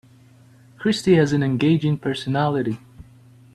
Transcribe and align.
Christy 0.79 1.13
has 1.13 1.31
an 1.31 1.43
engaging 1.43 1.95
personality. 1.95 2.79